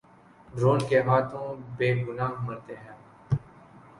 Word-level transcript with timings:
Drone 0.49 0.79
کے 0.89 0.99
ہاتھوں 1.07 1.47
بے 1.77 1.89
گناہ 2.05 2.33
مرتے 2.45 2.75
ہیں۔ 2.83 2.95